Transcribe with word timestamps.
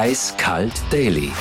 Eiskalt 0.00 0.80
Daily. 0.92 1.32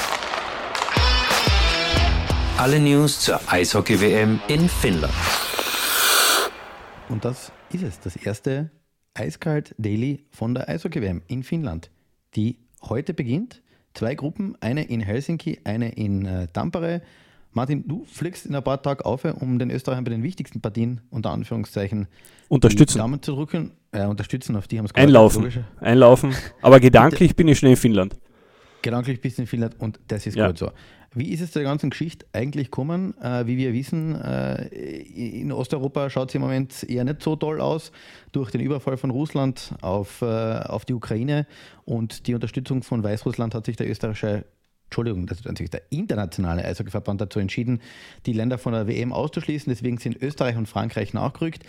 Alle 2.58 2.80
News 2.80 3.20
zur 3.20 3.40
Eishockey-WM 3.46 4.40
in 4.48 4.68
Finnland. 4.68 5.14
Und 7.08 7.24
das 7.24 7.52
ist 7.72 7.84
es, 7.84 8.00
das 8.00 8.16
erste 8.16 8.72
Eiskalt 9.14 9.76
Daily 9.78 10.26
von 10.32 10.56
der 10.56 10.68
Eishockey-WM 10.70 11.22
in 11.28 11.44
Finnland, 11.44 11.92
die 12.36 12.58
heute 12.82 13.14
beginnt. 13.14 13.62
Zwei 13.94 14.16
Gruppen, 14.16 14.58
eine 14.60 14.86
in 14.86 15.02
Helsinki, 15.02 15.60
eine 15.64 15.90
in 15.90 16.26
äh, 16.26 16.48
Tampere. 16.48 17.04
Martin, 17.52 17.88
du 17.88 18.06
fliegst 18.06 18.48
in 18.48 18.56
ein 18.56 18.64
paar 18.64 18.82
Tagen 18.82 19.04
auf, 19.04 19.24
um 19.24 19.60
den 19.60 19.70
Österreichern 19.70 20.04
bei 20.04 20.10
den 20.10 20.24
wichtigsten 20.24 20.62
Partien 20.62 21.02
unter 21.12 21.30
Anführungszeichen 21.30 22.08
unterstützen. 22.48 22.98
Die 22.98 23.02
Daumen 23.02 23.22
zu 23.22 23.36
drücken. 23.36 23.74
Äh, 23.92 24.08
unterstützen, 24.08 24.56
auf 24.56 24.68
die 24.68 24.80
haben 24.80 24.86
es 24.86 24.96
Einlaufen. 24.96 25.64
Einlaufen. 25.80 26.34
Aber 26.64 26.80
gedanklich 26.80 27.36
bin 27.36 27.48
ich 27.50 27.60
schon 27.60 27.70
in 27.70 27.76
Finnland. 27.76 28.18
Gedanklich 28.82 29.22
bist 29.22 29.38
du 29.38 29.44
in 29.44 29.48
Finnland 29.48 29.80
und 29.80 30.00
das 30.08 30.26
ist 30.28 30.36
ja. 30.36 30.48
gut 30.48 30.58
so. 30.58 30.72
Wie 31.14 31.30
ist 31.32 31.42
es 31.42 31.52
der 31.52 31.64
ganzen 31.64 31.90
Geschichte 31.90 32.26
eigentlich 32.34 32.68
gekommen? 32.68 33.16
Äh, 33.22 33.48
wie 33.48 33.58
wir 33.58 33.74
wissen, 33.74 34.14
äh, 34.22 34.68
in 34.68 35.52
Osteuropa 35.52 36.10
schaut 36.10 36.30
es 36.30 36.36
im 36.36 36.42
Moment 36.42 36.84
eher 36.84 37.06
nicht 37.06 37.24
so 37.24 37.36
toll 37.36 37.60
aus 37.60 37.92
durch 38.34 38.52
den 38.52 38.62
Überfall 38.62 38.98
von 38.98 39.10
Russland 39.10 39.74
auf, 39.82 40.22
äh, 40.22 40.26
auf 40.26 40.86
die 40.86 40.94
Ukraine 40.94 41.48
und 41.86 42.28
die 42.28 42.36
Unterstützung 42.36 42.84
von 42.84 43.04
Weißrussland 43.04 43.56
hat 43.56 43.66
sich 43.66 43.78
der 43.78 43.90
österreichische 43.90 44.46
Entschuldigung, 44.86 45.26
das 45.26 45.44
hat 45.44 45.58
sich 45.58 45.70
der 45.70 45.82
internationale 45.90 46.64
Eishockeyverband 46.64 47.20
dazu 47.20 47.40
entschieden, 47.40 47.82
die 48.26 48.32
Länder 48.32 48.58
von 48.58 48.72
der 48.72 48.88
WM 48.88 49.12
auszuschließen. 49.12 49.70
Deswegen 49.70 49.98
sind 49.98 50.22
Österreich 50.22 50.56
und 50.56 50.68
Frankreich 50.68 51.14
nachgerückt. 51.14 51.64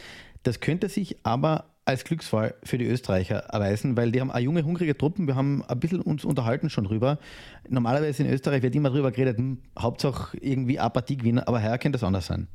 Das 0.45 0.61
könnte 0.61 0.89
sich 0.89 1.17
aber 1.25 1.65
als 1.89 2.05
Glücksfall 2.05 2.55
für 2.63 2.77
die 2.77 2.85
Österreicher 2.85 3.37
erweisen, 3.37 3.97
weil 3.97 4.13
die 4.13 4.21
haben 4.21 4.31
eine 4.31 4.45
junge, 4.45 4.63
hungrige 4.63 4.97
Truppen. 4.97 5.27
Wir 5.27 5.37
haben 5.37 5.65
ein 5.67 5.81
bisschen 5.81 6.03
uns 6.03 6.23
unterhalten 6.23 6.69
schon 6.69 6.85
drüber. 6.85 7.19
Normalerweise 7.67 8.23
in 8.23 8.31
Österreich 8.31 8.63
wird 8.63 8.75
immer 8.75 8.91
drüber 8.91 9.11
geredet, 9.11 9.39
hm, 9.39 9.59
Hauptsache 9.79 10.37
irgendwie 10.37 10.79
Apathie 10.79 11.17
gewinnen, 11.17 11.39
aber 11.39 11.63
heuer 11.63 11.79
könnte 11.79 11.97
das 11.97 12.05
anders 12.05 12.27
sein. 12.27 12.47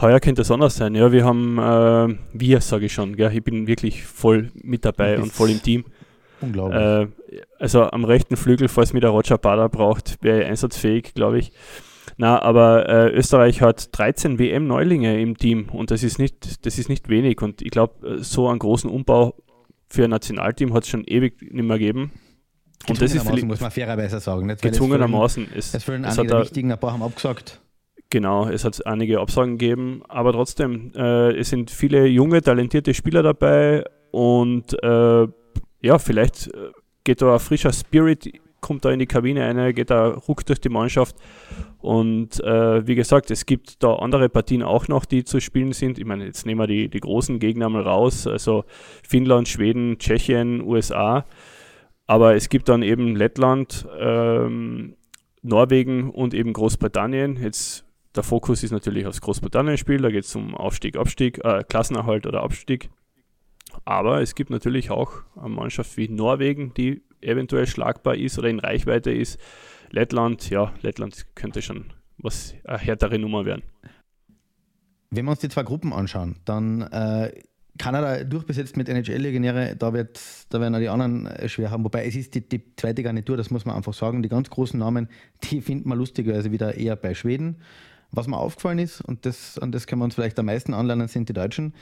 Heuer 0.00 0.20
könnte 0.20 0.40
es 0.40 0.50
anders 0.50 0.74
sein, 0.76 0.94
ja. 0.94 1.12
Wir 1.12 1.26
haben, 1.26 1.58
äh, 1.58 2.16
wir 2.32 2.60
sage 2.62 2.86
ich 2.86 2.94
schon, 2.94 3.14
gell? 3.16 3.30
ich 3.32 3.44
bin 3.44 3.66
wirklich 3.66 4.04
voll 4.04 4.50
mit 4.62 4.86
dabei 4.86 5.18
und 5.18 5.32
voll 5.32 5.50
im 5.50 5.62
Team. 5.62 5.84
Unglaublich. 6.40 6.80
Äh, 6.80 7.08
also 7.58 7.82
am 7.90 8.04
rechten 8.04 8.36
Flügel, 8.36 8.68
falls 8.68 8.94
mir 8.94 9.00
der 9.00 9.10
Roger 9.10 9.36
Bader 9.36 9.68
braucht, 9.68 10.22
wäre 10.22 10.46
einsatzfähig, 10.46 11.12
glaube 11.12 11.38
ich. 11.38 11.52
Na, 12.16 12.40
aber 12.40 12.88
äh, 12.88 13.10
Österreich 13.10 13.60
hat 13.62 13.96
13 13.96 14.38
WM-Neulinge 14.38 15.20
im 15.20 15.36
Team 15.36 15.68
und 15.70 15.90
das 15.90 16.02
ist 16.02 16.18
nicht, 16.18 16.64
das 16.64 16.78
ist 16.78 16.88
nicht 16.88 17.08
wenig. 17.08 17.42
Und 17.42 17.62
ich 17.62 17.70
glaube, 17.70 18.22
so 18.22 18.48
einen 18.48 18.58
großen 18.58 18.90
Umbau 18.90 19.34
für 19.88 20.04
ein 20.04 20.10
Nationalteam 20.10 20.72
hat 20.74 20.84
es 20.84 20.88
schon 20.88 21.04
ewig 21.04 21.40
nicht 21.40 21.64
mehr 21.64 21.78
gegeben. 21.78 22.12
Und 22.88 23.00
das 23.00 23.14
ist 23.14 23.24
muss 23.24 23.60
man 23.60 23.70
fairerweise 23.70 24.20
sagen. 24.20 24.46
Nicht? 24.46 24.62
Gezwungenermaßen. 24.62 25.48
Es, 25.54 25.74
es 25.74 25.82
füllen 25.82 26.04
einige 26.04 26.26
der 26.26 26.40
wichtigen, 26.42 26.72
ein 26.72 26.78
paar 26.78 26.92
haben 26.92 27.02
abgesagt. 27.02 27.60
Genau, 28.10 28.46
es 28.46 28.64
hat 28.64 28.86
einige 28.86 29.20
Absagen 29.20 29.58
gegeben, 29.58 30.02
aber 30.08 30.32
trotzdem, 30.32 30.92
äh, 30.94 31.36
es 31.36 31.50
sind 31.50 31.72
viele 31.72 32.06
junge, 32.06 32.40
talentierte 32.40 32.94
Spieler 32.94 33.24
dabei 33.24 33.84
und 34.12 34.80
äh, 34.80 35.26
ja, 35.82 35.98
vielleicht 35.98 36.46
äh, 36.48 36.70
geht 37.02 37.20
da 37.20 37.34
ein 37.34 37.40
frischer 37.40 37.72
Spirit, 37.72 38.30
kommt 38.66 38.84
da 38.84 38.90
in 38.90 38.98
die 38.98 39.06
Kabine 39.06 39.44
ein, 39.44 39.74
geht 39.74 39.90
da 39.90 40.08
ruck 40.08 40.44
durch 40.44 40.60
die 40.60 40.68
Mannschaft. 40.68 41.14
Und 41.78 42.42
äh, 42.42 42.84
wie 42.84 42.96
gesagt, 42.96 43.30
es 43.30 43.46
gibt 43.46 43.80
da 43.84 43.94
andere 43.94 44.28
Partien 44.28 44.64
auch 44.64 44.88
noch, 44.88 45.04
die 45.04 45.22
zu 45.22 45.40
spielen 45.40 45.72
sind. 45.72 46.00
Ich 46.00 46.04
meine, 46.04 46.24
jetzt 46.24 46.46
nehmen 46.46 46.60
wir 46.60 46.66
die, 46.66 46.88
die 46.88 46.98
großen 46.98 47.38
Gegner 47.38 47.68
mal 47.68 47.82
raus, 47.82 48.26
also 48.26 48.64
Finnland, 49.06 49.48
Schweden, 49.48 49.98
Tschechien, 49.98 50.62
USA. 50.62 51.24
Aber 52.08 52.34
es 52.34 52.48
gibt 52.48 52.68
dann 52.68 52.82
eben 52.82 53.14
Lettland, 53.14 53.86
ähm, 54.00 54.96
Norwegen 55.42 56.10
und 56.10 56.34
eben 56.34 56.52
Großbritannien. 56.52 57.36
Jetzt 57.36 57.84
der 58.16 58.24
Fokus 58.24 58.64
ist 58.64 58.72
natürlich 58.72 59.06
aufs 59.06 59.20
Großbritannien-Spiel, 59.20 59.98
da 59.98 60.10
geht 60.10 60.24
es 60.24 60.34
um 60.34 60.56
Aufstieg, 60.56 60.96
Abstieg, 60.96 61.38
äh, 61.44 61.62
Klassenerhalt 61.62 62.26
oder 62.26 62.42
Abstieg. 62.42 62.90
Aber 63.84 64.22
es 64.22 64.34
gibt 64.34 64.50
natürlich 64.50 64.90
auch 64.90 65.12
eine 65.36 65.50
Mannschaft 65.50 65.96
wie 65.96 66.08
Norwegen, 66.08 66.74
die 66.74 67.02
eventuell 67.26 67.66
schlagbar 67.66 68.16
ist 68.16 68.38
oder 68.38 68.48
in 68.48 68.60
Reichweite 68.60 69.10
ist. 69.12 69.38
Lettland, 69.90 70.50
ja, 70.50 70.72
Lettland 70.82 71.26
könnte 71.34 71.62
schon 71.62 71.92
was 72.18 72.54
eine 72.64 72.78
härtere 72.78 73.18
Nummer 73.18 73.44
werden. 73.44 73.62
Wenn 75.10 75.24
wir 75.24 75.30
uns 75.30 75.40
die 75.40 75.48
zwei 75.48 75.62
Gruppen 75.62 75.92
anschauen, 75.92 76.36
dann 76.44 76.82
äh, 76.82 77.30
Kanada 77.78 78.24
durchbesetzt 78.24 78.76
mit 78.76 78.88
NHL-Legionäre, 78.88 79.76
da, 79.76 79.90
da 79.90 80.60
werden 80.60 80.74
auch 80.74 80.78
die 80.78 80.88
anderen 80.88 81.26
äh, 81.26 81.48
schwer 81.48 81.70
haben. 81.70 81.84
Wobei 81.84 82.06
es 82.06 82.16
ist 82.16 82.34
die, 82.34 82.46
die, 82.46 82.74
zweite 82.76 83.02
Garnitur, 83.02 83.36
das 83.36 83.50
muss 83.50 83.64
man 83.64 83.76
einfach 83.76 83.94
sagen. 83.94 84.22
Die 84.22 84.28
ganz 84.28 84.50
großen 84.50 84.78
Namen, 84.78 85.08
die 85.44 85.60
findet 85.60 85.86
man 85.86 85.98
lustigerweise 85.98 86.52
wieder 86.52 86.74
eher 86.74 86.96
bei 86.96 87.14
Schweden. 87.14 87.56
Was 88.12 88.28
mir 88.28 88.38
aufgefallen 88.38 88.78
ist, 88.78 89.00
und 89.00 89.26
das, 89.26 89.58
an 89.58 89.72
das 89.72 89.86
können 89.86 90.00
wir 90.00 90.04
uns 90.04 90.14
vielleicht 90.14 90.38
am 90.38 90.46
meisten 90.46 90.74
anlernen, 90.74 91.08
sind 91.08 91.28
die 91.28 91.32
Deutschen. 91.32 91.74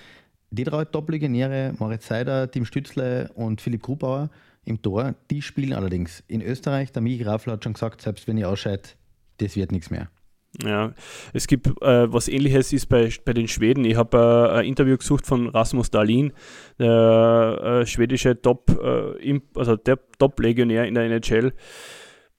Die 0.50 0.64
drei 0.64 0.84
Top-Legionäre, 0.84 1.74
Moritz 1.78 2.06
Seider, 2.06 2.50
Tim 2.50 2.64
Stützle 2.64 3.30
und 3.34 3.60
Philipp 3.60 3.82
Grubauer 3.82 4.30
im 4.64 4.82
Tor, 4.82 5.14
die 5.30 5.42
spielen 5.42 5.72
allerdings 5.72 6.22
in 6.28 6.42
Österreich. 6.42 6.92
Der 6.92 7.02
Michi 7.02 7.22
Raffler 7.22 7.54
hat 7.54 7.64
schon 7.64 7.74
gesagt, 7.74 8.02
selbst 8.02 8.26
wenn 8.26 8.38
ihr 8.38 8.48
ausscheidet, 8.48 8.96
das 9.38 9.56
wird 9.56 9.72
nichts 9.72 9.90
mehr. 9.90 10.08
Ja, 10.62 10.92
es 11.32 11.46
gibt 11.48 11.66
äh, 11.82 12.12
was 12.12 12.28
ähnliches 12.28 12.72
ist 12.72 12.86
bei, 12.86 13.10
bei 13.24 13.32
den 13.32 13.48
Schweden. 13.48 13.84
Ich 13.84 13.96
habe 13.96 14.50
äh, 14.52 14.58
ein 14.58 14.66
Interview 14.66 14.96
gesucht 14.96 15.26
von 15.26 15.48
Rasmus 15.48 15.90
Dahlin, 15.90 16.32
der 16.78 17.80
äh, 17.82 17.86
schwedische 17.86 18.40
Top, 18.40 18.70
äh, 18.70 19.40
also 19.56 19.76
der 19.76 19.98
Top-Legionär 20.18 20.86
in 20.86 20.94
der 20.94 21.04
NHL. 21.04 21.52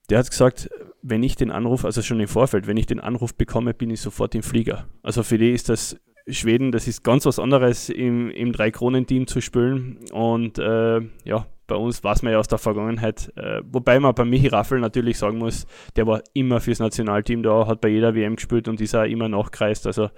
Der 0.08 0.18
hat 0.18 0.30
gesagt, 0.30 0.70
wenn 1.02 1.22
ich 1.22 1.36
den 1.36 1.50
Anruf, 1.50 1.84
also 1.84 2.00
schon 2.00 2.20
im 2.20 2.28
Vorfeld, 2.28 2.66
wenn 2.66 2.76
ich 2.76 2.86
den 2.86 3.00
Anruf 3.00 3.34
bekomme, 3.34 3.74
bin 3.74 3.90
ich 3.90 4.00
sofort 4.00 4.34
im 4.34 4.42
Flieger. 4.42 4.86
Also 5.02 5.22
für 5.22 5.36
die 5.36 5.50
ist 5.50 5.68
das 5.68 5.96
Schweden, 6.28 6.72
das 6.72 6.88
ist 6.88 7.04
ganz 7.04 7.26
was 7.26 7.38
anderes 7.38 7.88
im, 7.88 8.30
im 8.30 8.52
Drei-Kronen-Team 8.52 9.26
zu 9.26 9.40
spielen. 9.40 9.98
Und 10.12 10.58
äh, 10.58 11.00
ja, 11.24 11.46
bei 11.66 11.76
uns 11.76 12.02
weiß 12.02 12.22
man 12.22 12.32
ja 12.32 12.38
aus 12.38 12.48
der 12.48 12.58
Vergangenheit, 12.58 13.32
äh, 13.36 13.60
wobei 13.64 13.98
man 13.98 14.14
bei 14.14 14.24
Michi 14.24 14.48
Raffel 14.48 14.78
natürlich 14.80 15.18
sagen 15.18 15.38
muss, 15.38 15.66
der 15.96 16.06
war 16.06 16.22
immer 16.32 16.60
fürs 16.60 16.78
Nationalteam 16.78 17.42
da, 17.42 17.66
hat 17.66 17.80
bei 17.80 17.88
jeder 17.88 18.14
WM 18.14 18.36
gespielt 18.36 18.68
und 18.68 18.80
ist 18.80 18.94
auch 18.94 19.04
immer 19.04 19.28
nachgereist. 19.28 19.86
Also 19.86 20.10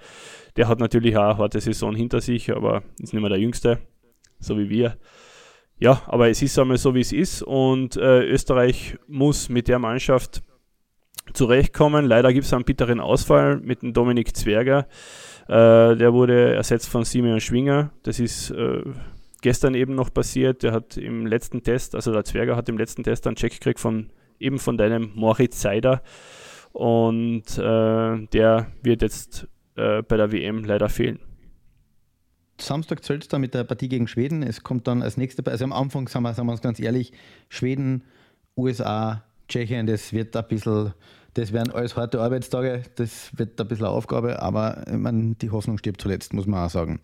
der 0.57 0.67
hat 0.67 0.79
natürlich 0.79 1.17
auch 1.17 1.35
eine 1.35 1.37
harte 1.37 1.59
Saison 1.59 1.95
hinter 1.95 2.21
sich, 2.21 2.55
aber 2.55 2.83
ist 2.99 3.13
nicht 3.13 3.21
mehr 3.21 3.29
der 3.29 3.39
Jüngste, 3.39 3.79
so 4.39 4.57
wie 4.57 4.69
wir. 4.69 4.97
Ja, 5.79 6.01
aber 6.07 6.29
es 6.29 6.41
ist 6.41 6.59
einmal 6.59 6.77
so, 6.77 6.93
wie 6.93 6.99
es 6.99 7.13
ist 7.13 7.41
und 7.41 7.95
äh, 7.95 8.25
Österreich 8.25 8.97
muss 9.07 9.49
mit 9.49 9.67
der 9.67 9.79
Mannschaft 9.79 10.43
zurechtkommen. 11.33 12.05
Leider 12.05 12.33
gibt 12.33 12.45
es 12.45 12.53
einen 12.53 12.65
bitteren 12.65 12.99
Ausfall 12.99 13.59
mit 13.61 13.81
dem 13.81 13.93
Dominik 13.93 14.35
Zwerger. 14.35 14.87
Äh, 15.47 15.95
der 15.95 16.13
wurde 16.13 16.53
ersetzt 16.53 16.89
von 16.89 17.05
Simeon 17.05 17.39
Schwinger. 17.39 17.91
Das 18.03 18.19
ist 18.19 18.51
äh, 18.51 18.81
gestern 19.41 19.73
eben 19.73 19.95
noch 19.95 20.13
passiert. 20.13 20.63
Der 20.63 20.71
hat 20.71 20.97
im 20.97 21.25
letzten 21.25 21.63
Test, 21.63 21.95
also 21.95 22.11
der 22.11 22.23
Zwerger 22.23 22.55
hat 22.55 22.69
im 22.69 22.77
letzten 22.77 23.03
Test 23.03 23.27
einen 23.27 23.35
Check 23.35 23.53
gekriegt 23.53 23.79
von 23.79 24.09
eben 24.39 24.59
von 24.59 24.77
deinem 24.77 25.11
Moritz 25.15 25.61
Seider. 25.61 26.01
Und 26.71 27.57
äh, 27.57 28.27
der 28.27 28.67
wird 28.83 29.01
jetzt 29.01 29.47
äh, 29.75 30.01
bei 30.03 30.17
der 30.17 30.31
WM 30.31 30.63
leider 30.63 30.89
fehlen. 30.89 31.19
Samstag 32.59 33.03
zählt 33.03 33.23
es 33.23 33.27
dann 33.29 33.41
mit 33.41 33.53
der 33.53 33.63
Partie 33.63 33.89
gegen 33.89 34.07
Schweden. 34.07 34.43
Es 34.43 34.63
kommt 34.63 34.87
dann 34.87 35.01
als 35.01 35.17
nächste, 35.17 35.45
also 35.49 35.63
am 35.63 35.73
Anfang 35.73 36.07
sagen 36.07 36.23
wir, 36.23 36.33
sagen 36.33 36.47
wir 36.47 36.51
uns 36.51 36.61
ganz 36.61 36.79
ehrlich, 36.79 37.13
Schweden, 37.47 38.03
USA, 38.57 39.23
Tschechien, 39.47 39.87
das 39.87 40.13
wird 40.13 40.35
ein 40.35 40.47
bisschen 40.47 40.93
das 41.33 41.53
wären 41.53 41.71
alles 41.71 41.95
harte 41.95 42.21
Arbeitstage, 42.21 42.83
das 42.95 43.37
wird 43.37 43.59
ein 43.59 43.67
bisschen 43.67 43.85
eine 43.85 43.93
Aufgabe, 43.93 44.41
aber 44.41 44.83
ich 44.87 44.97
meine, 44.97 45.35
die 45.35 45.51
Hoffnung 45.51 45.77
stirbt 45.77 46.01
zuletzt, 46.01 46.33
muss 46.33 46.47
man 46.47 46.65
auch 46.65 46.69
sagen. 46.69 46.99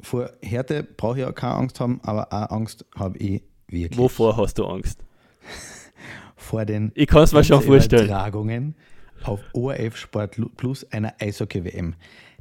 Vor 0.00 0.30
Härte 0.42 0.84
brauche 0.84 1.20
ich 1.20 1.24
auch 1.24 1.34
keine 1.34 1.54
Angst 1.54 1.80
haben, 1.80 2.00
aber 2.02 2.32
auch 2.32 2.50
Angst 2.50 2.84
habe 2.94 3.18
ich 3.18 3.42
wirklich. 3.68 3.98
Wovor 3.98 4.36
hast 4.36 4.58
du 4.58 4.66
Angst? 4.66 5.00
Vor 6.36 6.64
den 6.64 6.92
ich 6.94 7.08
kann 7.08 7.24
es 7.24 7.32
mir 7.32 7.44
schon 7.44 7.62
vorstellen. 7.62 8.04
Übertragungen 8.06 8.74
auf 9.24 9.40
ORF 9.52 9.96
Sport 9.96 10.40
Plus 10.56 10.84
einer 10.92 11.14
Eishockey-WM. 11.20 11.94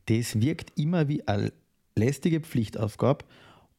Das 0.06 0.40
wirkt 0.40 0.78
immer 0.80 1.08
wie 1.08 1.28
eine 1.28 1.52
lästige 1.96 2.40
Pflichtaufgabe 2.42 3.26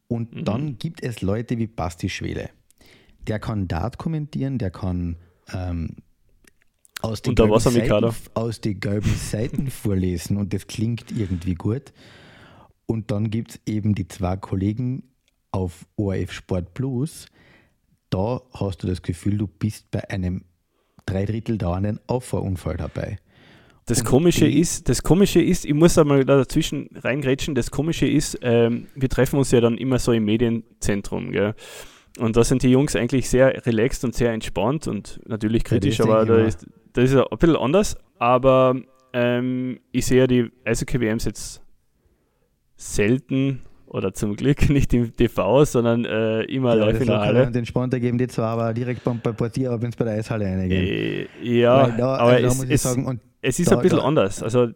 und 0.08 0.34
mhm. 0.34 0.44
dann 0.44 0.78
gibt 0.78 1.02
es 1.02 1.22
Leute 1.22 1.58
wie 1.58 1.66
Basti 1.66 2.08
Schwele. 2.08 2.50
Der 3.26 3.38
kann 3.38 3.68
Dart 3.68 3.98
kommentieren, 3.98 4.58
der 4.58 4.70
kann 4.70 5.16
ähm, 5.52 5.96
aus 7.00 7.22
den, 7.22 7.34
gelben 7.34 7.60
Seiten, 7.60 8.14
aus 8.34 8.60
den 8.60 8.80
gelben 8.80 9.14
Seiten 9.14 9.70
vorlesen 9.70 10.36
und 10.36 10.52
das 10.52 10.66
klingt 10.66 11.12
irgendwie 11.12 11.54
gut. 11.54 11.92
Und 12.90 13.10
dann 13.10 13.30
gibt 13.30 13.50
es 13.50 13.60
eben 13.66 13.94
die 13.94 14.08
zwei 14.08 14.36
Kollegen 14.38 15.02
auf 15.50 15.86
ORF 15.96 16.32
Sport 16.32 16.72
Plus. 16.72 17.26
Da 18.08 18.40
hast 18.54 18.82
du 18.82 18.86
das 18.86 19.02
Gefühl, 19.02 19.36
du 19.36 19.46
bist 19.46 19.90
bei 19.90 20.08
einem 20.08 20.44
Dreidrittel 21.04 21.58
dauernden 21.58 22.00
Auffahrunfall 22.06 22.78
dabei. 22.78 23.18
Das 23.84 24.04
Komische 24.04 24.46
ist, 24.46 24.88
das 24.88 25.02
Komische 25.02 25.40
ist, 25.40 25.64
ich 25.64 25.74
muss 25.74 25.96
einmal 25.96 26.24
dazwischen 26.24 26.88
reingrätschen, 26.94 27.54
das 27.54 27.70
Komische 27.70 28.06
ist, 28.06 28.38
ähm, 28.42 28.86
wir 28.94 29.08
treffen 29.08 29.38
uns 29.38 29.50
ja 29.50 29.60
dann 29.60 29.78
immer 29.78 29.98
so 29.98 30.12
im 30.12 30.24
Medienzentrum, 30.24 31.32
gell? 31.32 31.54
Und 32.18 32.36
da 32.36 32.44
sind 32.44 32.62
die 32.62 32.68
Jungs 32.68 32.96
eigentlich 32.96 33.28
sehr 33.30 33.64
relaxed 33.66 34.04
und 34.04 34.14
sehr 34.14 34.32
entspannt 34.32 34.88
und 34.88 35.20
natürlich 35.26 35.64
kritisch, 35.64 35.98
das 35.98 36.06
aber 36.06 36.26
da 36.26 36.38
ist, 36.38 36.66
das 36.92 37.10
ist 37.10 37.16
ein 37.16 37.38
bisschen 37.38 37.56
anders. 37.56 37.96
Aber 38.18 38.80
ähm, 39.12 39.78
ich 39.92 40.06
sehe 40.06 40.26
die 40.26 40.50
Eishockey-WMs 40.64 41.24
jetzt 41.26 41.62
selten 42.78 43.60
oder 43.86 44.14
zum 44.14 44.36
Glück 44.36 44.68
nicht 44.70 44.94
im 44.94 45.14
TV, 45.14 45.64
sondern 45.64 46.04
äh, 46.04 46.42
immer 46.44 46.76
Ja, 46.76 46.86
das 46.92 47.00
in 47.00 47.06
der 47.08 47.20
Halle. 47.20 47.50
den 47.50 47.66
Sponsor 47.66 47.98
geben 48.00 48.16
die 48.18 48.28
zwar 48.28 48.50
aber 48.52 48.72
direkt 48.72 49.02
beim, 49.04 49.20
bei 49.20 49.32
Portier, 49.32 49.70
aber 49.72 49.82
wenn 49.82 49.90
es 49.90 49.96
bei 49.96 50.04
der 50.04 50.14
Eishalle 50.14 50.44
reingehen. 50.46 50.86
Äh, 50.86 51.26
ja, 51.42 51.88
da, 51.88 52.16
aber 52.16 52.32
also 52.32 52.42
da 52.42 52.48
es, 52.48 52.56
muss 52.56 52.64
ich 52.66 52.70
es, 52.72 52.82
sagen, 52.82 53.20
es 53.42 53.58
ist 53.58 53.70
da- 53.70 53.76
ein 53.76 53.82
bisschen 53.82 53.98
da- 53.98 54.04
anders. 54.04 54.42
Also 54.42 54.68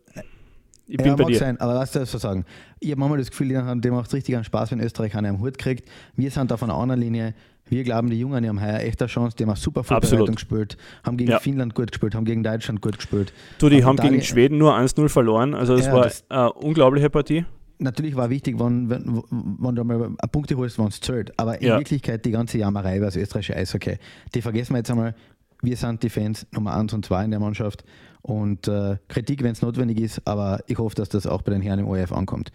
ich 0.88 0.96
bin 0.96 1.06
ja, 1.06 1.14
bei 1.16 1.25
dir. 1.25 1.38
sein, 1.38 1.58
aber 1.60 1.87
soll 1.87 2.02
ich 2.02 2.10
so 2.10 2.19
sagen? 2.19 2.44
Ich 2.81 2.90
habe 2.90 2.99
manchmal 3.00 3.19
das 3.20 3.31
Gefühl, 3.31 3.49
dem 3.49 3.94
macht 3.94 4.08
es 4.08 4.14
richtig 4.14 4.34
einen 4.34 4.44
Spaß, 4.44 4.72
wenn 4.72 4.81
Österreich 4.81 5.14
einen 5.14 5.37
am 5.37 5.40
Hut 5.40 5.56
kriegt. 5.56 5.88
Wir 6.16 6.31
sind 6.31 6.52
auf 6.52 6.62
einer 6.62 6.75
anderen 6.75 7.00
Linie. 7.00 7.34
Wir 7.69 7.84
glauben, 7.84 8.10
die 8.10 8.19
Jungen 8.19 8.43
die 8.43 8.48
haben 8.48 8.60
heuer 8.60 8.81
echt 8.81 9.00
eine 9.00 9.08
Chance. 9.08 9.37
Die 9.37 9.44
haben 9.44 9.50
eine 9.50 9.56
super 9.58 9.84
Vorbereitung 9.84 10.34
gespielt, 10.34 10.76
haben 11.05 11.16
gegen 11.16 11.31
Ja. 11.31 11.38
Finnland 11.38 11.75
gut 11.75 11.93
gespielt, 11.93 12.14
haben 12.14 12.25
gegen 12.25 12.43
Deutschland 12.43 12.82
gut 12.82 12.96
gespielt. 12.96 13.32
Du, 13.58 13.69
die 13.69 13.84
haben 13.84 13.94
Italien- 13.94 14.14
gegen 14.14 14.25
Schweden 14.25 14.58
nur 14.58 14.75
1-0 14.76 15.08
verloren. 15.08 15.55
Also 15.55 15.76
das 15.76 15.87
Ja, 15.87 15.93
war 15.94 16.02
das- 16.02 16.25
eine 16.28 16.52
unglaubliche 16.52 17.08
Partie. 17.08 17.44
Natürlich 17.78 18.14
war 18.16 18.30
wichtig, 18.30 18.58
wenn, 18.60 18.88
wenn, 18.90 19.22
wenn 19.30 19.74
du 19.74 19.84
mal 19.84 20.10
Punkte 20.30 20.56
holst, 20.56 20.78
wenn 20.78 20.86
es 20.86 21.00
zählt. 21.00 21.36
Aber 21.38 21.60
in 21.60 21.69
Ja. 21.69 21.78
Wirklichkeit 21.78 22.24
die 22.24 22.30
ganze 22.30 22.58
Jammerei 22.58 22.96
über 22.96 23.06
das 23.06 23.16
österreichische 23.16 23.56
Eishockey, 23.56 23.98
die 24.34 24.42
vergessen 24.42 24.74
wir 24.74 24.78
jetzt 24.78 24.90
einmal. 24.90 25.14
Wir 25.62 25.76
sind 25.76 26.02
die 26.02 26.10
Fans 26.10 26.46
Nummer 26.52 26.74
1 26.74 26.92
und 26.92 27.04
2 27.06 27.24
in 27.24 27.30
der 27.30 27.40
Mannschaft. 27.40 27.84
Und 28.22 28.69
äh, 28.69 28.98
Kritik, 29.08 29.42
wenn 29.42 29.52
es 29.52 29.62
notwendig 29.62 30.00
ist, 30.00 30.26
aber 30.26 30.60
ich 30.66 30.78
hoffe, 30.78 30.94
dass 30.94 31.08
das 31.08 31.26
auch 31.26 31.42
bei 31.42 31.52
den 31.52 31.62
Herren 31.62 31.80
im 31.80 31.86
ORF 31.88 32.12
ankommt. 32.12 32.50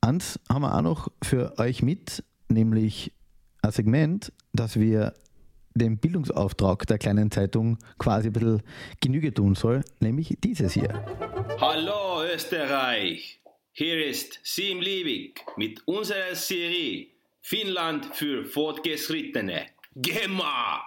Eins 0.00 0.38
haben 0.50 0.62
wir 0.62 0.74
auch 0.76 0.82
noch 0.82 1.08
für 1.22 1.58
euch 1.58 1.82
mit, 1.82 2.22
nämlich 2.48 3.12
ein 3.62 3.72
Segment, 3.72 4.32
das 4.52 4.76
wir 4.78 5.14
dem 5.74 5.98
Bildungsauftrag 5.98 6.86
der 6.86 6.98
kleinen 6.98 7.30
Zeitung 7.30 7.78
quasi 7.98 8.28
ein 8.28 8.32
bisschen 8.32 8.62
Genüge 9.00 9.32
tun 9.32 9.54
soll, 9.54 9.82
nämlich 10.00 10.36
dieses 10.42 10.72
hier. 10.72 11.02
Hallo 11.60 12.22
Österreich! 12.34 13.40
Hier 13.80 14.04
ist 14.04 14.40
Sim 14.42 14.80
Liebig 14.80 15.40
mit 15.56 15.86
unserer 15.86 16.34
Serie 16.34 17.06
Finnland 17.40 18.06
für 18.06 18.44
Fortgeschrittene. 18.44 19.66
Gemma! 19.94 20.80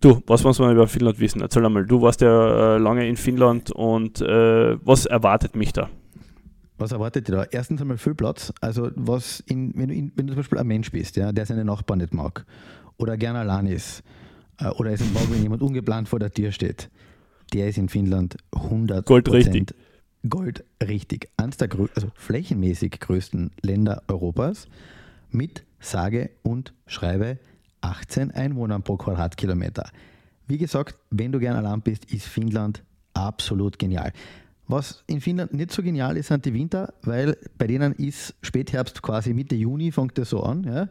Du, 0.00 0.22
was 0.28 0.44
muss 0.44 0.60
man 0.60 0.70
über 0.70 0.86
Finnland 0.86 1.18
wissen? 1.18 1.40
Erzähl 1.40 1.66
einmal, 1.66 1.84
du 1.84 2.00
warst 2.00 2.20
ja 2.20 2.76
äh, 2.76 2.78
lange 2.78 3.08
in 3.08 3.16
Finnland 3.16 3.72
und 3.72 4.20
äh, 4.20 4.76
was 4.86 5.06
erwartet 5.06 5.56
mich 5.56 5.72
da? 5.72 5.90
Was 6.78 6.92
erwartet 6.92 7.28
ihr 7.28 7.34
da? 7.34 7.46
Erstens 7.50 7.80
einmal 7.80 7.98
viel 7.98 8.14
Platz. 8.14 8.52
Also, 8.60 8.92
was 8.94 9.40
in, 9.40 9.72
wenn, 9.74 9.88
du 9.88 9.94
in, 9.94 10.12
wenn 10.14 10.28
du 10.28 10.34
zum 10.34 10.42
Beispiel 10.42 10.58
ein 10.58 10.68
Mensch 10.68 10.92
bist, 10.92 11.16
ja, 11.16 11.32
der 11.32 11.46
seine 11.46 11.64
Nachbarn 11.64 11.98
nicht 11.98 12.14
mag 12.14 12.46
oder 12.96 13.16
gerne 13.16 13.40
allein 13.40 13.66
ist 13.66 14.04
äh, 14.60 14.68
oder 14.68 14.92
es 14.92 15.00
nicht 15.00 15.14
mag, 15.14 15.24
wenn 15.32 15.42
jemand 15.42 15.62
ungeplant 15.62 16.08
vor 16.08 16.20
der 16.20 16.30
Tür 16.30 16.52
steht, 16.52 16.90
der 17.52 17.66
ist 17.66 17.76
in 17.76 17.88
Finnland 17.88 18.36
100 18.52 19.04
Goldrichtig. 19.04 19.74
Gold 20.28 20.64
richtig. 20.82 21.28
Eines 21.36 21.56
der 21.56 21.68
also 21.94 22.10
flächenmäßig 22.14 23.00
größten 23.00 23.50
Länder 23.62 24.02
Europas 24.08 24.66
mit 25.30 25.64
sage 25.80 26.30
und 26.42 26.72
schreibe 26.86 27.38
18 27.80 28.30
Einwohnern 28.30 28.82
pro 28.82 28.96
Quadratkilometer. 28.96 29.90
Wie 30.46 30.58
gesagt, 30.58 30.96
wenn 31.10 31.32
du 31.32 31.38
gern 31.38 31.56
allein 31.56 31.80
bist, 31.80 32.12
ist 32.12 32.26
Finnland 32.26 32.82
absolut 33.14 33.78
genial. 33.78 34.12
Was 34.68 35.02
in 35.06 35.20
Finnland 35.20 35.52
nicht 35.52 35.72
so 35.72 35.82
genial 35.82 36.16
ist, 36.16 36.28
sind 36.28 36.44
die 36.44 36.54
Winter, 36.54 36.94
weil 37.02 37.36
bei 37.58 37.66
denen 37.66 37.92
ist 37.92 38.34
Spätherbst 38.42 39.02
quasi 39.02 39.34
Mitte 39.34 39.54
Juni, 39.54 39.90
fängt 39.90 40.16
das 40.18 40.30
so 40.30 40.42
an. 40.42 40.64
Ja? 40.64 40.88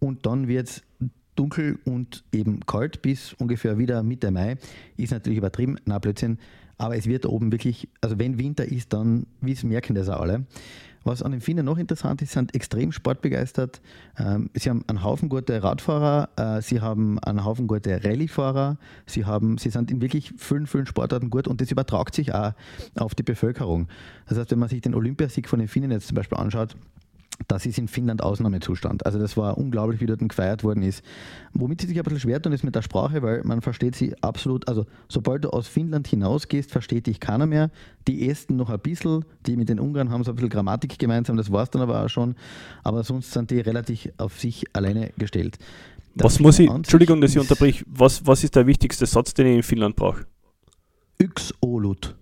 Und 0.00 0.26
dann 0.26 0.48
wird 0.48 0.68
es 0.68 0.82
dunkel 1.36 1.78
und 1.84 2.24
eben 2.32 2.60
kalt 2.66 3.02
bis 3.02 3.32
ungefähr 3.34 3.78
wieder 3.78 4.02
Mitte 4.02 4.30
Mai. 4.30 4.56
Ist 4.96 5.12
natürlich 5.12 5.38
übertrieben, 5.38 5.78
na 5.84 5.98
Blödsinn. 5.98 6.38
Aber 6.78 6.96
es 6.96 7.06
wird 7.06 7.26
oben 7.26 7.52
wirklich, 7.52 7.88
also 8.00 8.18
wenn 8.18 8.38
Winter 8.38 8.64
ist, 8.64 8.92
dann 8.92 9.26
wie 9.40 9.52
es 9.52 9.62
merken 9.62 9.94
das 9.94 10.08
auch 10.08 10.20
alle. 10.20 10.44
Was 11.04 11.22
an 11.22 11.32
den 11.32 11.42
Finnen 11.42 11.66
noch 11.66 11.76
interessant 11.76 12.22
ist, 12.22 12.32
sind 12.32 12.54
extrem 12.54 12.90
sportbegeistert. 12.90 13.82
Ähm, 14.18 14.48
sie 14.54 14.70
haben 14.70 14.84
einen 14.86 15.04
Haufen 15.04 15.28
gute 15.28 15.62
Radfahrer, 15.62 16.30
äh, 16.36 16.62
sie 16.62 16.80
haben 16.80 17.18
einen 17.18 17.44
Haufen 17.44 17.66
gute 17.66 18.02
Rallyefahrer, 18.02 18.78
sie, 19.06 19.26
haben, 19.26 19.58
sie 19.58 19.68
sind 19.68 19.90
in 19.90 20.00
wirklich 20.00 20.32
vielen, 20.38 20.66
vielen 20.66 20.86
Sportarten 20.86 21.28
gut 21.28 21.46
und 21.46 21.60
das 21.60 21.70
übertragt 21.70 22.14
sich 22.14 22.34
auch 22.34 22.54
auf 22.96 23.14
die 23.14 23.22
Bevölkerung. 23.22 23.88
Das 24.26 24.38
heißt, 24.38 24.50
wenn 24.50 24.58
man 24.58 24.70
sich 24.70 24.80
den 24.80 24.94
Olympiasieg 24.94 25.46
von 25.46 25.58
den 25.58 25.68
Finnen 25.68 25.90
jetzt 25.90 26.08
zum 26.08 26.14
Beispiel 26.14 26.38
anschaut, 26.38 26.74
das 27.48 27.66
ist 27.66 27.78
in 27.78 27.88
Finnland 27.88 28.22
Ausnahmezustand. 28.22 29.06
Also 29.06 29.18
das 29.18 29.36
war 29.36 29.58
unglaublich, 29.58 30.00
wie 30.00 30.06
dort 30.06 30.20
gefeiert 30.20 30.64
worden 30.64 30.82
ist. 30.82 31.02
Womit 31.52 31.80
sie 31.80 31.86
sich 31.86 31.98
ein 31.98 32.02
bisschen 32.04 32.20
schwer 32.20 32.40
tun, 32.40 32.52
ist 32.52 32.64
mit 32.64 32.74
der 32.74 32.82
Sprache, 32.82 33.22
weil 33.22 33.42
man 33.44 33.60
versteht 33.60 33.96
sie 33.96 34.14
absolut, 34.22 34.68
also 34.68 34.86
sobald 35.08 35.44
du 35.44 35.50
aus 35.50 35.68
Finnland 35.68 36.08
hinausgehst, 36.08 36.70
versteht 36.70 37.06
dich 37.06 37.20
keiner 37.20 37.46
mehr. 37.46 37.70
Die 38.08 38.28
Esten 38.28 38.56
noch 38.56 38.70
ein 38.70 38.80
bisschen, 38.80 39.24
die 39.46 39.56
mit 39.56 39.68
den 39.68 39.80
Ungarn 39.80 40.10
haben 40.10 40.24
so 40.24 40.32
ein 40.32 40.36
bisschen 40.36 40.50
Grammatik 40.50 40.98
gemeinsam, 40.98 41.36
das 41.36 41.50
war 41.52 41.62
es 41.62 41.70
dann 41.70 41.82
aber 41.82 42.04
auch 42.04 42.08
schon. 42.08 42.34
Aber 42.82 43.04
sonst 43.04 43.32
sind 43.32 43.50
die 43.50 43.60
relativ 43.60 44.08
auf 44.18 44.40
sich 44.40 44.64
alleine 44.72 45.10
gestellt. 45.18 45.58
Der 46.14 46.24
Was 46.24 46.38
muss 46.38 46.58
ich, 46.58 46.70
Entschuldigung, 46.70 47.20
dass 47.20 47.32
ich 47.32 47.38
unterbrich, 47.38 47.84
was, 47.88 48.26
was 48.26 48.44
ist 48.44 48.54
der 48.54 48.66
wichtigste 48.66 49.06
Satz, 49.06 49.34
den 49.34 49.46
ich 49.46 49.56
in 49.56 49.62
Finnland 49.62 49.96
brauche? 49.96 50.26
Yx-Olut. 51.20 52.16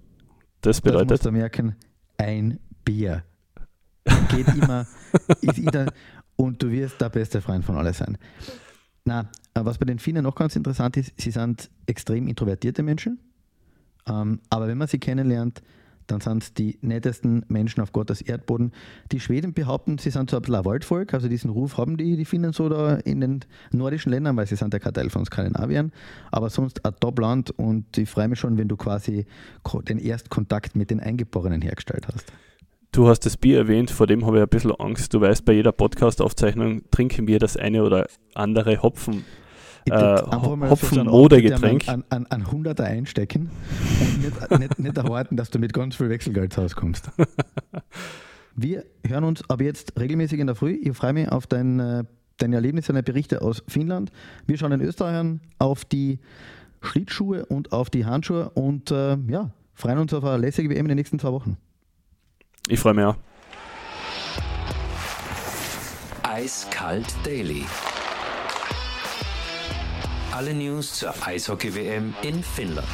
Das 0.62 0.76
Das 0.78 0.84
musst 0.84 0.84
bedeutet, 0.84 1.26
du 1.26 1.32
merken, 1.32 1.76
ein 2.16 2.58
Bier. 2.84 3.24
Geht 4.30 4.48
immer, 4.48 4.86
ist 5.40 5.58
immer 5.58 5.86
und 6.36 6.62
du 6.62 6.70
wirst 6.70 7.00
der 7.00 7.08
beste 7.08 7.40
Freund 7.40 7.64
von 7.64 7.76
alle 7.76 7.92
sein. 7.92 8.18
Na, 9.04 9.28
was 9.54 9.78
bei 9.78 9.86
den 9.86 9.98
Finnen 9.98 10.22
noch 10.22 10.34
ganz 10.34 10.56
interessant 10.56 10.96
ist, 10.96 11.12
sie 11.16 11.30
sind 11.30 11.70
extrem 11.86 12.28
introvertierte 12.28 12.82
Menschen, 12.82 13.18
ähm, 14.06 14.40
aber 14.50 14.68
wenn 14.68 14.78
man 14.78 14.88
sie 14.88 14.98
kennenlernt, 14.98 15.62
dann 16.06 16.20
sind 16.20 16.42
es 16.42 16.54
die 16.54 16.78
nettesten 16.82 17.44
Menschen 17.48 17.80
auf 17.80 17.92
Gottes 17.92 18.22
Erdboden. 18.22 18.72
Die 19.12 19.20
Schweden 19.20 19.54
behaupten, 19.54 19.98
sie 19.98 20.10
sind 20.10 20.30
so 20.30 20.36
ein 20.36 20.42
bisschen 20.42 20.56
ein 20.56 20.64
Waldvolk, 20.64 21.14
also 21.14 21.28
diesen 21.28 21.50
Ruf 21.50 21.78
haben 21.78 21.96
die, 21.96 22.16
die 22.16 22.24
Finnen 22.24 22.52
so 22.52 22.68
da 22.68 22.96
in 22.96 23.20
den 23.20 23.44
nordischen 23.70 24.10
Ländern, 24.12 24.36
weil 24.36 24.46
sie 24.46 24.56
sind 24.56 24.78
kein 24.78 24.94
Teil 24.94 25.10
von 25.10 25.24
Skandinavien, 25.24 25.92
aber 26.30 26.50
sonst 26.50 26.84
ein 26.84 26.94
Top-Land 26.98 27.50
und 27.52 27.96
ich 27.96 28.08
freue 28.08 28.28
mich 28.28 28.38
schon, 28.38 28.58
wenn 28.58 28.68
du 28.68 28.76
quasi 28.76 29.26
den 29.88 29.98
Erstkontakt 29.98 30.76
mit 30.76 30.90
den 30.90 31.00
Eingeborenen 31.00 31.62
hergestellt 31.62 32.06
hast. 32.12 32.32
Du 32.92 33.08
hast 33.08 33.20
das 33.26 33.36
Bier 33.36 33.58
erwähnt, 33.58 33.90
vor 33.90 34.06
dem 34.06 34.24
habe 34.26 34.36
ich 34.38 34.42
ein 34.42 34.48
bisschen 34.48 34.72
Angst. 34.72 35.12
Du 35.14 35.20
weißt, 35.20 35.44
bei 35.44 35.52
jeder 35.54 35.72
Podcast-Aufzeichnung 35.72 36.82
trinken 36.90 37.26
wir 37.26 37.38
das 37.38 37.56
eine 37.56 37.82
oder 37.82 38.06
andere 38.34 38.82
Hopfen. 38.82 39.24
Äh, 39.86 39.90
würd 39.90 40.32
einfach 40.32 40.56
mal 40.56 40.70
Hopfen- 40.70 40.94
so 40.94 41.00
einen 41.00 41.10
Modergetränk. 41.10 41.88
An, 41.88 42.04
an, 42.08 42.26
an 42.26 42.44
100er 42.44 42.82
einstecken 42.84 43.50
und 44.00 44.22
nicht, 44.22 44.50
nicht, 44.58 44.78
nicht 44.78 44.96
erwarten, 44.96 45.36
dass 45.36 45.50
du 45.50 45.58
mit 45.58 45.72
ganz 45.72 45.96
viel 45.96 46.08
Wechselgeld 46.08 46.56
rauskommst. 46.56 47.10
Wir 48.54 48.84
hören 49.06 49.24
uns 49.24 49.48
ab 49.48 49.60
jetzt 49.62 49.98
regelmäßig 49.98 50.38
in 50.38 50.46
der 50.46 50.54
Früh. 50.54 50.72
Ich 50.82 50.94
freue 50.96 51.14
mich 51.14 51.28
auf 51.30 51.46
dein, 51.46 51.80
äh, 51.80 52.04
deine 52.36 52.56
Erlebnisse, 52.56 52.92
deine 52.92 53.02
Berichte 53.02 53.40
aus 53.40 53.64
Finnland. 53.66 54.10
Wir 54.46 54.58
schauen 54.58 54.72
in 54.72 54.82
Österreich 54.82 55.16
an 55.16 55.40
auf 55.58 55.84
die 55.86 56.20
Schlittschuhe 56.82 57.46
und 57.46 57.72
auf 57.72 57.88
die 57.88 58.04
Handschuhe 58.04 58.50
und 58.50 58.90
äh, 58.90 59.16
ja, 59.28 59.50
freuen 59.74 59.98
uns 59.98 60.12
auf 60.12 60.22
eine 60.24 60.36
lässige 60.36 60.68
WM 60.68 60.84
in 60.84 60.88
den 60.88 60.96
nächsten 60.96 61.18
zwei 61.18 61.32
Wochen. 61.32 61.56
Ich 62.72 62.80
freue 62.80 62.94
mich 62.94 63.04
auch. 63.04 63.16
Eiskalt 66.22 67.04
Daily. 67.22 67.66
Alle 70.34 70.54
News 70.54 70.94
zur 70.94 71.12
Eishockey-WM 71.22 72.14
in 72.22 72.42
Finnland. 72.42 72.88